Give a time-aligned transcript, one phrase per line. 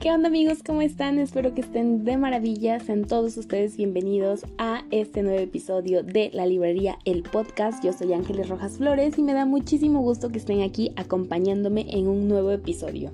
[0.00, 0.62] ¿Qué onda amigos?
[0.64, 1.18] ¿Cómo están?
[1.18, 2.80] Espero que estén de maravilla.
[2.80, 7.84] Sean todos ustedes bienvenidos a este nuevo episodio de La Librería, el podcast.
[7.84, 12.08] Yo soy Ángeles Rojas Flores y me da muchísimo gusto que estén aquí acompañándome en
[12.08, 13.12] un nuevo episodio.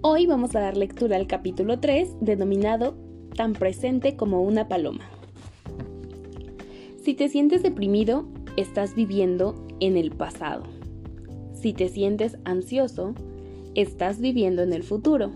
[0.00, 2.94] Hoy vamos a dar lectura al capítulo 3 denominado
[3.34, 5.04] Tan presente como una paloma.
[7.02, 8.26] Si te sientes deprimido,
[8.56, 10.62] estás viviendo en el pasado.
[11.52, 13.12] Si te sientes ansioso,
[13.74, 15.32] estás viviendo en el futuro.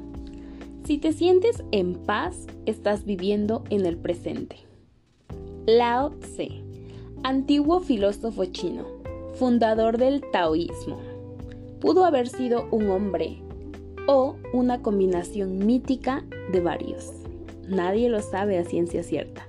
[0.86, 4.58] Si te sientes en paz, estás viviendo en el presente.
[5.66, 6.62] Lao Tse,
[7.24, 8.84] antiguo filósofo chino,
[9.34, 11.00] fundador del taoísmo.
[11.80, 13.42] Pudo haber sido un hombre
[14.06, 17.10] o una combinación mítica de varios.
[17.66, 19.48] Nadie lo sabe a ciencia cierta.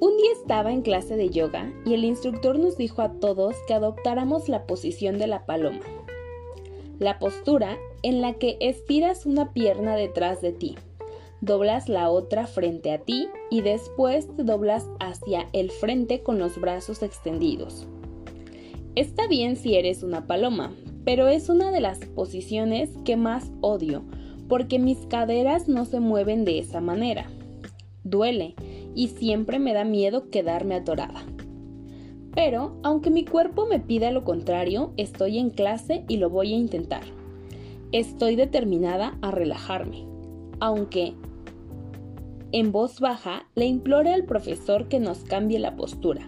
[0.00, 3.74] Un día estaba en clase de yoga y el instructor nos dijo a todos que
[3.74, 5.78] adoptáramos la posición de la paloma.
[6.98, 10.76] La postura en la que estiras una pierna detrás de ti,
[11.40, 16.60] doblas la otra frente a ti y después te doblas hacia el frente con los
[16.60, 17.88] brazos extendidos.
[18.94, 20.72] Está bien si eres una paloma,
[21.04, 24.04] pero es una de las posiciones que más odio
[24.48, 27.30] porque mis caderas no se mueven de esa manera.
[28.04, 28.54] Duele
[28.94, 31.24] y siempre me da miedo quedarme atorada.
[32.34, 36.56] Pero, aunque mi cuerpo me pida lo contrario, estoy en clase y lo voy a
[36.56, 37.23] intentar.
[37.94, 40.04] Estoy determinada a relajarme,
[40.58, 41.14] aunque
[42.50, 46.22] en voz baja le implore al profesor que nos cambie la postura,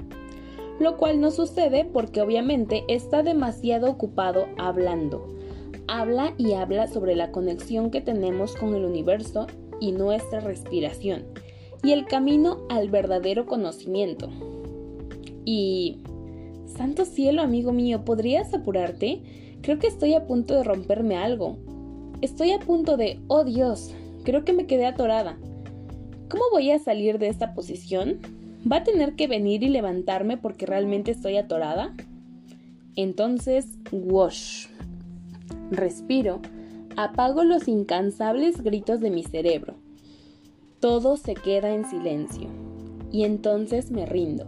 [0.79, 5.27] lo cual no sucede porque obviamente está demasiado ocupado hablando.
[5.89, 9.49] Habla y habla sobre la conexión que tenemos con el universo
[9.81, 11.25] y nuestra respiración,
[11.83, 14.29] y el camino al verdadero conocimiento.
[15.45, 15.99] Y...
[16.77, 19.23] Santo cielo, amigo mío, ¿podrías apurarte?
[19.63, 21.57] Creo que estoy a punto de romperme algo.
[22.21, 23.21] Estoy a punto de...
[23.29, 25.39] Oh Dios, creo que me quedé atorada.
[26.29, 28.19] ¿Cómo voy a salir de esta posición?
[28.71, 31.95] ¿Va a tener que venir y levantarme porque realmente estoy atorada?
[32.95, 34.67] Entonces, wash.
[35.71, 36.41] Respiro,
[36.97, 39.77] apago los incansables gritos de mi cerebro
[40.81, 42.49] todo se queda en silencio
[43.11, 44.47] y entonces me rindo.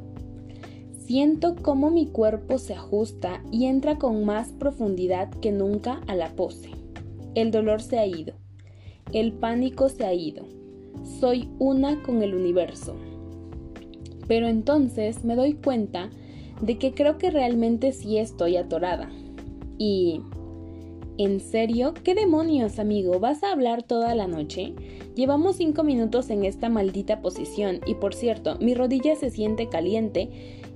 [1.08, 6.36] Siento cómo mi cuerpo se ajusta y entra con más profundidad que nunca a la
[6.36, 6.69] pose.
[7.34, 8.34] El dolor se ha ido.
[9.14, 10.44] El pánico se ha ido.
[11.19, 12.94] Soy una con el universo.
[14.26, 16.10] Pero entonces me doy cuenta
[16.60, 19.08] de que creo que realmente sí estoy atorada.
[19.78, 20.20] Y
[21.16, 21.94] ¿En serio?
[22.04, 23.19] ¿Qué demonios, amigo?
[23.19, 24.72] ¿Vas a hablar toda la noche?
[25.16, 30.30] Llevamos cinco minutos en esta maldita posición y por cierto, mi rodilla se siente caliente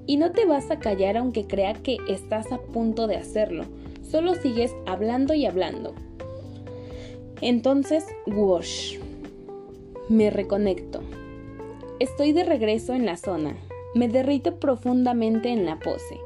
[0.07, 3.65] y no te vas a callar aunque crea que estás a punto de hacerlo.
[4.03, 5.95] Solo sigues hablando y hablando.
[7.41, 8.99] Entonces, wash.
[10.09, 11.01] Me reconecto.
[11.99, 13.57] Estoy de regreso en la zona.
[13.95, 16.19] Me derrito profundamente en la pose.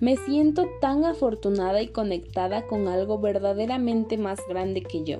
[0.00, 5.18] Me siento tan afortunada y conectada con algo verdaderamente más grande que yo.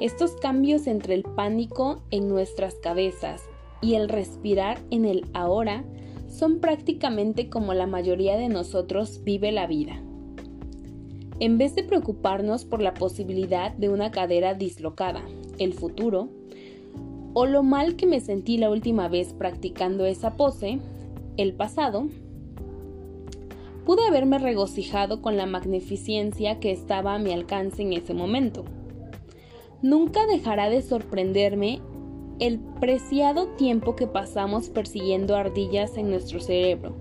[0.00, 3.42] Estos cambios entre el pánico en nuestras cabezas
[3.80, 5.84] y el respirar en el ahora
[6.38, 10.00] son prácticamente como la mayoría de nosotros vive la vida.
[11.40, 15.22] En vez de preocuparnos por la posibilidad de una cadera dislocada,
[15.58, 16.28] el futuro,
[17.34, 20.78] o lo mal que me sentí la última vez practicando esa pose,
[21.36, 22.06] el pasado,
[23.84, 28.64] pude haberme regocijado con la magnificencia que estaba a mi alcance en ese momento.
[29.82, 31.80] Nunca dejará de sorprenderme
[32.40, 36.94] el preciado tiempo que pasamos persiguiendo ardillas en nuestro cerebro,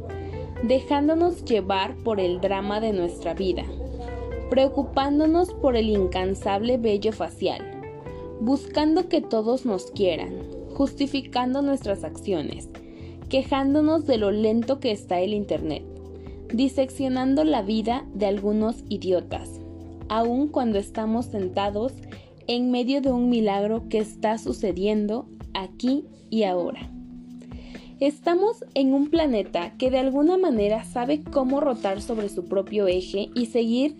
[0.64, 3.64] dejándonos llevar por el drama de nuestra vida,
[4.50, 7.62] preocupándonos por el incansable vello facial,
[8.40, 10.34] buscando que todos nos quieran,
[10.74, 12.70] justificando nuestras acciones,
[13.30, 15.84] quejándonos de lo lento que está el Internet,
[16.54, 19.60] diseccionando la vida de algunos idiotas,
[20.08, 21.94] aun cuando estamos sentados
[22.48, 26.90] en medio de un milagro que está sucediendo aquí y ahora.
[28.00, 33.30] Estamos en un planeta que de alguna manera sabe cómo rotar sobre su propio eje
[33.34, 33.96] y seguir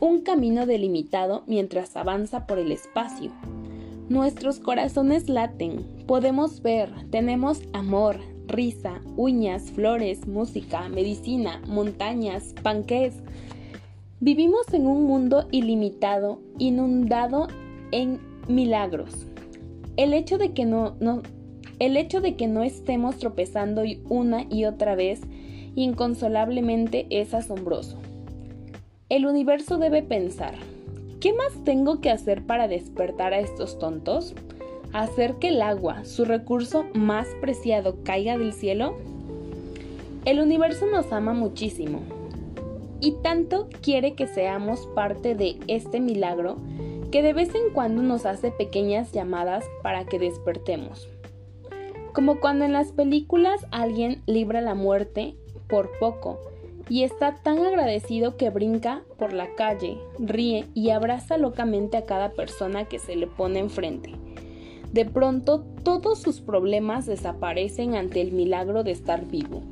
[0.00, 3.32] un camino delimitado mientras avanza por el espacio.
[4.08, 13.14] Nuestros corazones laten, podemos ver, tenemos amor, risa, uñas, flores, música, medicina, montañas, panqués.
[14.20, 17.48] Vivimos en un mundo ilimitado, inundado
[17.94, 18.18] en
[18.48, 19.26] milagros.
[19.96, 20.96] El hecho de que no,
[21.78, 25.20] el hecho de que no estemos tropezando una y otra vez
[25.76, 27.98] inconsolablemente es asombroso.
[29.08, 30.54] El universo debe pensar,
[31.24, 34.34] ¿Qué más tengo que hacer para despertar a estos tontos?
[34.92, 38.94] ¿Hacer que el agua, su recurso más preciado, caiga del cielo?
[40.26, 42.00] El universo nos ama muchísimo
[43.00, 46.58] y tanto quiere que seamos parte de este milagro
[47.14, 51.08] que de vez en cuando nos hace pequeñas llamadas para que despertemos.
[52.12, 55.36] Como cuando en las películas alguien libra la muerte
[55.68, 56.40] por poco
[56.88, 62.32] y está tan agradecido que brinca por la calle, ríe y abraza locamente a cada
[62.32, 64.10] persona que se le pone enfrente.
[64.92, 69.62] De pronto todos sus problemas desaparecen ante el milagro de estar vivo.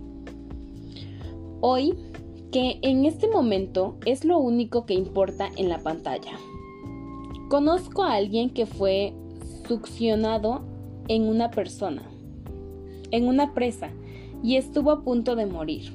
[1.60, 1.96] Hoy,
[2.52, 6.38] que en este momento es lo único que importa en la pantalla.
[7.52, 9.12] Conozco a alguien que fue
[9.68, 10.62] succionado
[11.08, 12.00] en una persona,
[13.10, 13.90] en una presa,
[14.42, 15.92] y estuvo a punto de morir.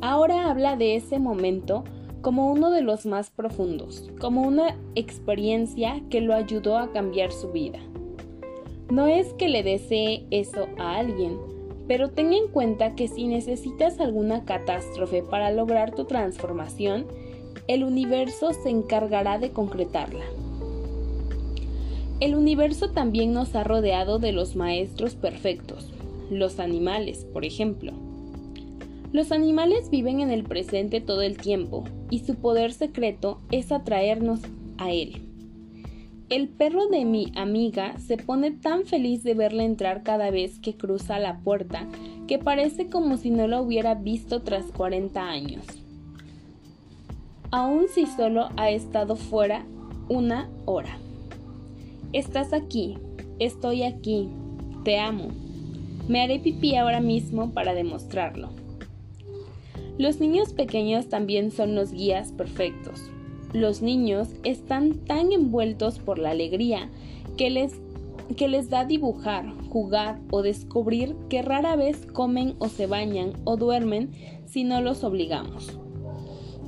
[0.00, 1.84] Ahora habla de ese momento
[2.22, 7.52] como uno de los más profundos, como una experiencia que lo ayudó a cambiar su
[7.52, 7.78] vida.
[8.90, 11.38] No es que le desee eso a alguien,
[11.86, 17.06] pero ten en cuenta que si necesitas alguna catástrofe para lograr tu transformación,
[17.68, 20.24] el universo se encargará de concretarla.
[22.18, 25.92] El universo también nos ha rodeado de los maestros perfectos,
[26.30, 27.92] los animales, por ejemplo.
[29.12, 34.40] Los animales viven en el presente todo el tiempo y su poder secreto es atraernos
[34.78, 35.22] a él.
[36.30, 40.74] El perro de mi amiga se pone tan feliz de verla entrar cada vez que
[40.74, 41.86] cruza la puerta
[42.26, 45.64] que parece como si no la hubiera visto tras 40 años.
[47.50, 49.66] Aun si solo ha estado fuera
[50.08, 50.98] una hora.
[52.16, 52.96] Estás aquí,
[53.38, 54.30] estoy aquí,
[54.84, 55.28] te amo.
[56.08, 58.48] Me haré pipí ahora mismo para demostrarlo.
[59.98, 63.10] Los niños pequeños también son los guías perfectos.
[63.52, 66.88] Los niños están tan envueltos por la alegría
[67.36, 67.74] que les,
[68.34, 73.58] que les da dibujar, jugar o descubrir que rara vez comen o se bañan o
[73.58, 74.12] duermen
[74.46, 75.78] si no los obligamos.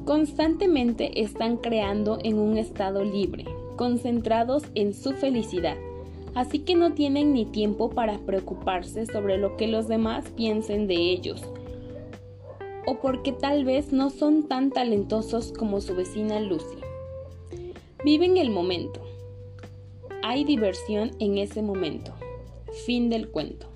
[0.04, 3.46] Constantemente están creando en un estado libre,
[3.78, 5.78] concentrados en su felicidad,
[6.34, 10.96] así que no tienen ni tiempo para preocuparse sobre lo que los demás piensen de
[10.96, 11.42] ellos
[12.88, 16.78] o porque tal vez no son tan talentosos como su vecina Lucy.
[18.02, 19.02] Viven el momento.
[20.22, 22.14] Hay diversión en ese momento.
[22.86, 23.66] Fin del cuento.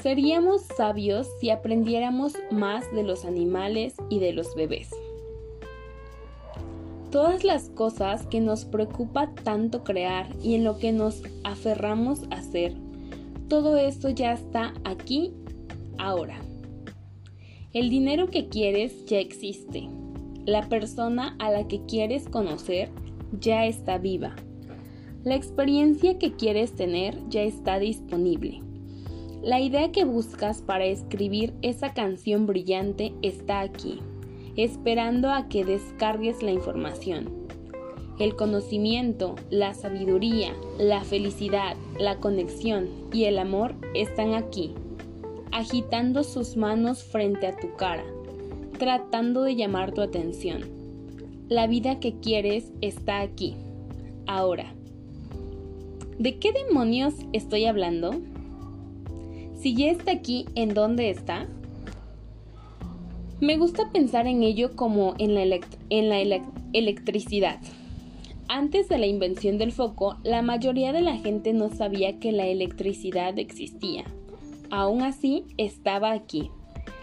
[0.00, 4.90] Seríamos sabios si aprendiéramos más de los animales y de los bebés.
[7.12, 12.36] Todas las cosas que nos preocupa tanto crear y en lo que nos aferramos a
[12.36, 12.74] hacer,
[13.48, 15.34] todo esto ya está aquí,
[15.98, 16.40] ahora.
[17.74, 19.90] El dinero que quieres ya existe.
[20.46, 22.88] La persona a la que quieres conocer
[23.38, 24.34] ya está viva.
[25.22, 28.62] La experiencia que quieres tener ya está disponible.
[29.42, 34.00] La idea que buscas para escribir esa canción brillante está aquí,
[34.56, 37.30] esperando a que descargues la información.
[38.18, 44.74] El conocimiento, la sabiduría, la felicidad, la conexión y el amor están aquí,
[45.50, 48.04] agitando sus manos frente a tu cara,
[48.78, 50.62] tratando de llamar tu atención.
[51.48, 53.56] La vida que quieres está aquí,
[54.26, 54.74] ahora.
[56.18, 58.12] ¿De qué demonios estoy hablando?
[59.58, 61.48] Si ya está aquí, ¿en dónde está?
[63.42, 66.40] Me gusta pensar en ello como en la,
[66.72, 67.60] electricidad.
[68.48, 72.46] Antes de la invención del foco, la mayoría de la gente no sabía que la
[72.46, 74.06] electricidad existía
[74.72, 76.50] aún así estaba aquí,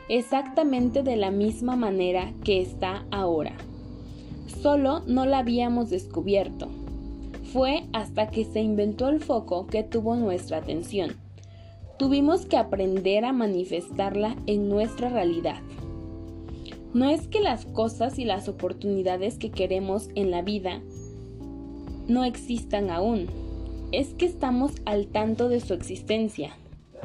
[0.09, 3.53] exactamente de la misma manera que está ahora.
[4.47, 6.67] Solo no la habíamos descubierto.
[7.53, 11.15] Fue hasta que se inventó el foco que tuvo nuestra atención.
[11.99, 15.61] Tuvimos que aprender a manifestarla en nuestra realidad.
[16.93, 20.81] No es que las cosas y las oportunidades que queremos en la vida
[22.07, 23.27] no existan aún,
[23.91, 26.55] es que estamos al tanto de su existencia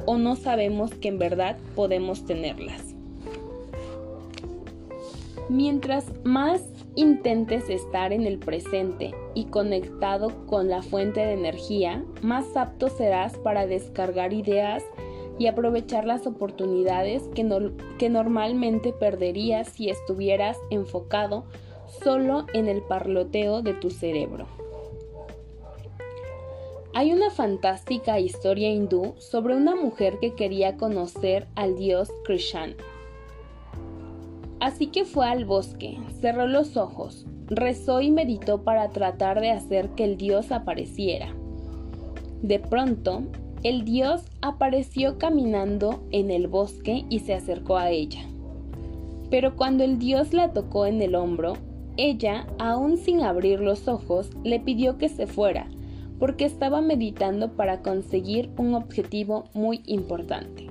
[0.07, 2.95] o no sabemos que en verdad podemos tenerlas.
[5.49, 6.62] Mientras más
[6.97, 13.37] intentes estar en el presente y conectado con la fuente de energía, más apto serás
[13.38, 14.83] para descargar ideas
[15.38, 21.45] y aprovechar las oportunidades que, que normalmente perderías si estuvieras enfocado
[22.03, 24.47] solo en el parloteo de tu cerebro.
[26.97, 32.76] Hay una fantástica historia hindú sobre una mujer que quería conocer al dios Krishna.
[34.61, 39.91] Así que fue al bosque, cerró los ojos, rezó y meditó para tratar de hacer
[39.91, 41.35] que el dios apareciera.
[42.43, 43.25] De pronto,
[43.64, 48.21] el dios apareció caminando en el bosque y se acercó a ella.
[49.30, 51.54] Pero cuando el dios la tocó en el hombro,
[51.97, 55.66] ella, aún sin abrir los ojos, le pidió que se fuera,
[56.18, 60.66] porque estaba meditando para conseguir un objetivo muy importante.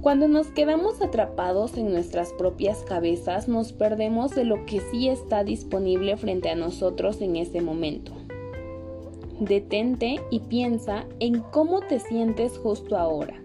[0.00, 5.42] Cuando nos quedamos atrapados en nuestras propias cabezas, nos perdemos de lo que sí está
[5.42, 8.12] disponible frente a nosotros en ese momento.
[9.40, 13.42] Detente y piensa en cómo te sientes justo ahora.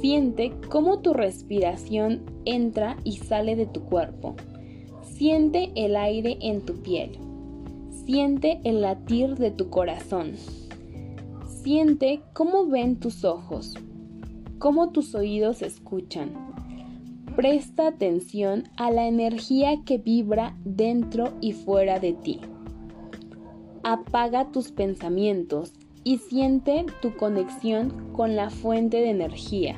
[0.00, 4.34] Siente cómo tu respiración entra y sale de tu cuerpo.
[5.02, 7.18] Siente el aire en tu piel.
[7.90, 10.32] Siente el latir de tu corazón.
[11.46, 13.74] Siente cómo ven tus ojos,
[14.58, 16.30] cómo tus oídos escuchan.
[17.36, 22.40] Presta atención a la energía que vibra dentro y fuera de ti.
[23.90, 25.72] Apaga tus pensamientos
[26.04, 29.76] y siente tu conexión con la fuente de energía.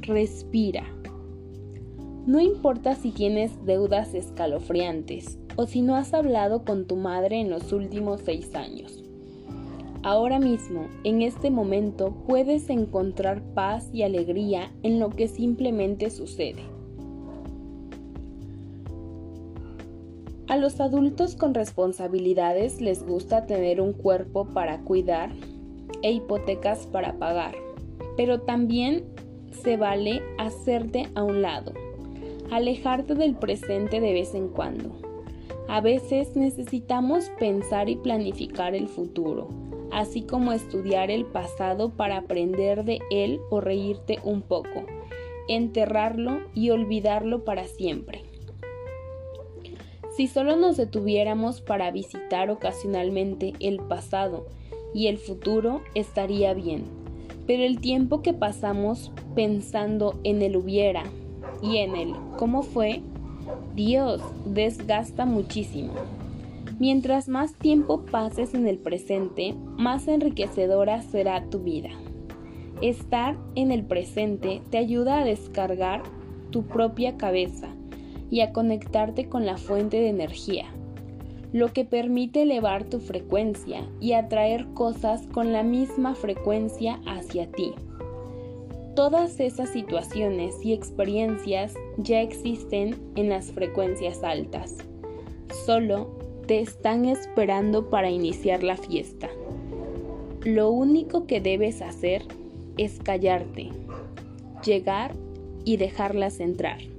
[0.00, 0.82] Respira.
[2.26, 7.48] No importa si tienes deudas escalofriantes o si no has hablado con tu madre en
[7.48, 9.04] los últimos seis años.
[10.02, 16.64] Ahora mismo, en este momento, puedes encontrar paz y alegría en lo que simplemente sucede.
[20.52, 25.30] A los adultos con responsabilidades les gusta tener un cuerpo para cuidar
[26.02, 27.54] e hipotecas para pagar,
[28.18, 29.02] pero también
[29.62, 31.72] se vale hacerte a un lado,
[32.50, 34.94] alejarte del presente de vez en cuando
[35.68, 39.48] a veces necesitamos pensar y planificar el futuro,
[39.90, 44.84] así como estudiar el pasado para aprender de él o reírte un poco,
[45.48, 48.31] enterrarlo y olvidarlo para siempre.
[50.16, 54.46] Si solo nos detuviéramos para visitar ocasionalmente el pasado
[54.92, 56.84] y el futuro estaría bien,
[57.46, 61.04] pero el tiempo que pasamos pensando en el hubiera
[61.62, 63.00] y en el cómo fue
[63.74, 65.94] Dios desgasta muchísimo.
[66.78, 71.90] Mientras más tiempo pases en el presente, más enriquecedora será tu vida.
[72.82, 76.02] Estar en el presente te ayuda a descargar
[76.50, 77.68] tu propia cabeza
[78.32, 80.64] y a conectarte con la fuente de energía,
[81.52, 87.74] lo que permite elevar tu frecuencia y atraer cosas con la misma frecuencia hacia ti.
[88.96, 94.78] Todas esas situaciones y experiencias ya existen en las frecuencias altas.
[95.66, 96.08] Solo
[96.46, 99.28] te están esperando para iniciar la fiesta.
[100.42, 102.22] Lo único que debes hacer
[102.78, 103.68] es callarte,
[104.64, 105.12] llegar
[105.66, 106.91] y dejarlas entrar.